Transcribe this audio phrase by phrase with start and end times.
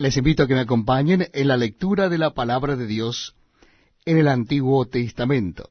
[0.00, 3.34] Les invito a que me acompañen en la lectura de la palabra de Dios
[4.06, 5.68] en el Antiguo Testamento.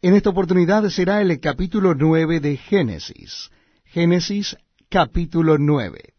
[0.00, 3.50] En esta oportunidad será el capítulo nueve de Génesis.
[3.84, 4.56] Génesis
[4.88, 6.14] capítulo nueve.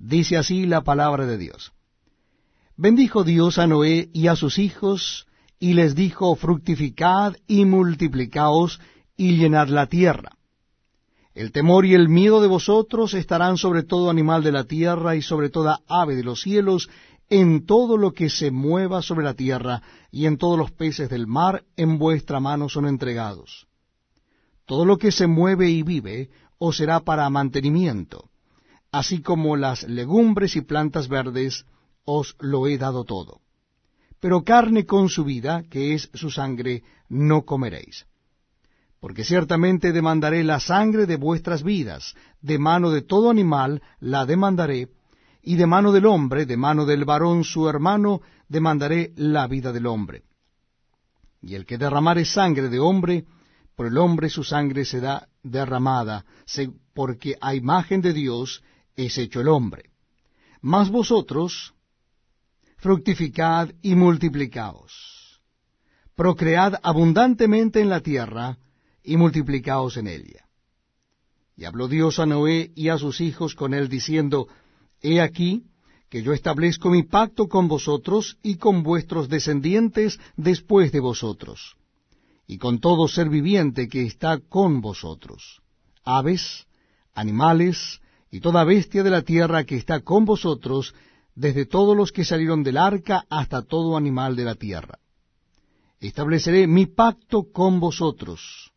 [0.00, 1.70] Dice así la palabra de Dios.
[2.76, 5.28] Bendijo Dios a Noé y a sus hijos,
[5.60, 8.80] y les dijo, fructificad y multiplicaos
[9.16, 10.32] y llenad la tierra.
[11.34, 15.22] El temor y el miedo de vosotros estarán sobre todo animal de la tierra y
[15.22, 16.90] sobre toda ave de los cielos,
[17.30, 21.26] en todo lo que se mueva sobre la tierra, y en todos los peces del
[21.26, 23.66] mar en vuestra mano son entregados.
[24.66, 28.28] Todo lo que se mueve y vive os será para mantenimiento,
[28.90, 31.64] así como las legumbres y plantas verdes
[32.04, 33.40] os lo he dado todo.
[34.20, 38.06] Pero carne con su vida, que es su sangre, no comeréis
[39.02, 44.90] porque ciertamente demandaré la sangre de vuestras vidas, de mano de todo animal la demandaré,
[45.42, 49.86] y de mano del hombre, de mano del varón su hermano, demandaré la vida del
[49.86, 50.22] hombre.
[51.42, 53.24] Y el que derramare sangre de hombre,
[53.74, 56.24] por el hombre su sangre será derramada,
[56.94, 58.62] porque a imagen de Dios
[58.94, 59.90] es hecho el hombre.
[60.60, 61.74] Mas vosotros,
[62.76, 65.40] fructificad y multiplicaos,
[66.14, 68.58] procread abundantemente en la tierra,
[69.02, 70.46] y multiplicaos en ella.
[71.56, 74.48] Y habló Dios a Noé y a sus hijos con él, diciendo,
[75.00, 75.64] He aquí
[76.08, 81.76] que yo establezco mi pacto con vosotros y con vuestros descendientes después de vosotros,
[82.46, 85.62] y con todo ser viviente que está con vosotros,
[86.04, 86.66] aves,
[87.14, 88.00] animales,
[88.30, 90.94] y toda bestia de la tierra que está con vosotros,
[91.34, 94.98] desde todos los que salieron del arca hasta todo animal de la tierra.
[96.00, 98.71] Estableceré mi pacto con vosotros,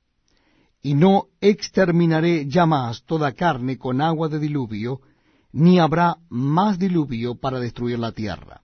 [0.86, 5.02] y no exterminaré ya más toda carne con agua de diluvio,
[5.52, 8.62] ni habrá más diluvio para destruir la tierra.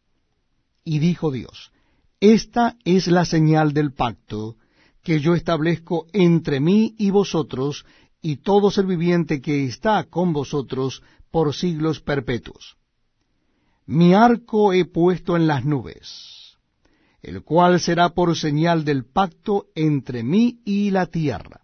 [0.83, 1.71] Y dijo Dios,
[2.19, 4.57] Esta es la señal del pacto
[5.01, 7.87] que yo establezco entre mí y vosotros
[8.21, 11.01] y todo ser viviente que está con vosotros
[11.31, 12.77] por siglos perpetuos.
[13.87, 16.55] Mi arco he puesto en las nubes,
[17.23, 21.60] el cual será por señal del pacto entre mí y la tierra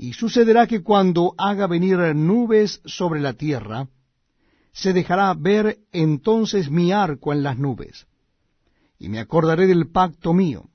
[0.00, 3.86] y sucederá que cuando haga venir nubes sobre la tierra,
[4.72, 8.06] se dejará ver entonces mi arco en las nubes,
[8.98, 10.70] y me acordaré del pacto mío,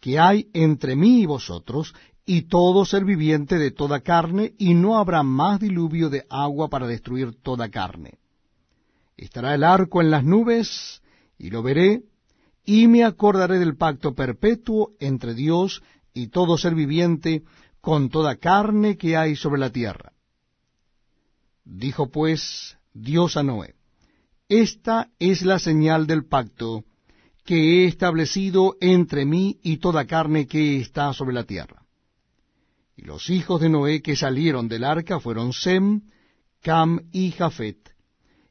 [0.00, 4.96] que hay entre mí y vosotros, y todo ser viviente de toda carne, y no
[4.96, 8.20] habrá más diluvio de agua para destruir toda carne.
[9.18, 11.02] Estará el arco en las nubes,
[11.36, 12.04] y lo veré,
[12.64, 15.82] y me acordaré del pacto perpetuo entre Dios
[16.14, 17.42] y todo ser viviente,
[17.80, 20.12] con toda carne que hay sobre la tierra.
[21.64, 23.74] Dijo pues Dios a Noé,
[24.48, 26.84] Esta es la señal del pacto
[27.44, 31.86] que he establecido entre mí y toda carne que está sobre la tierra.
[32.96, 36.02] Y los hijos de Noé que salieron del arca fueron Sem,
[36.60, 37.94] Cam y Jafet,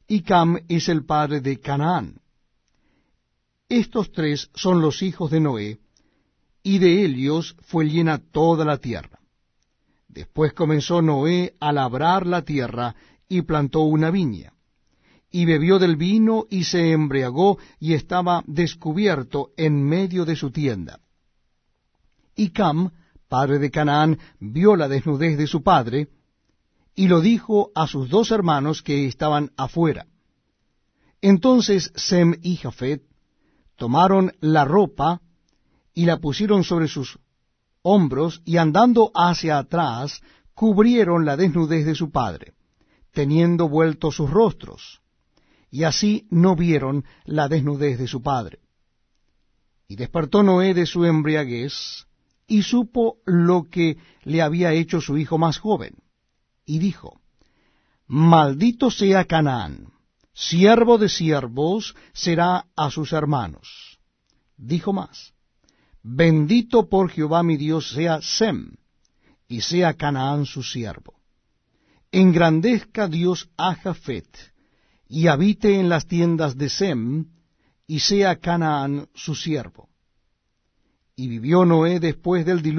[0.08, 2.20] y Cam es el padre de Canaán.
[3.68, 5.78] Estos tres son los hijos de Noé,
[6.62, 9.19] y de ellos fue llena toda la tierra.
[10.12, 12.96] Después comenzó Noé a labrar la tierra
[13.28, 14.52] y plantó una viña.
[15.30, 20.98] Y bebió del vino y se embriagó y estaba descubierto en medio de su tienda.
[22.34, 22.90] Y Cam,
[23.28, 26.08] padre de Canaán, vio la desnudez de su padre,
[26.96, 30.06] y lo dijo a sus dos hermanos que estaban afuera.
[31.20, 33.04] Entonces Sem y Jafet
[33.76, 35.20] tomaron la ropa
[35.94, 37.20] y la pusieron sobre sus
[37.82, 40.22] hombros y andando hacia atrás
[40.54, 42.54] cubrieron la desnudez de su padre,
[43.12, 45.00] teniendo vueltos sus rostros,
[45.70, 48.58] y así no vieron la desnudez de su padre.
[49.88, 52.06] Y despertó Noé de su embriaguez,
[52.46, 55.94] y supo lo que le había hecho su hijo más joven,
[56.66, 57.20] y dijo,
[58.06, 59.92] Maldito sea Canaán,
[60.32, 63.98] siervo de siervos será a sus hermanos.
[64.56, 65.32] Dijo más,
[66.02, 68.76] Bendito por Jehová mi Dios sea Sem,
[69.48, 71.14] y sea Canaán su siervo.
[72.12, 74.28] Engrandezca Dios a Jafet,
[75.08, 77.26] y habite en las tiendas de Sem,
[77.86, 79.88] y sea Canaán su siervo.
[81.16, 82.70] Y vivió Noé después del diluvio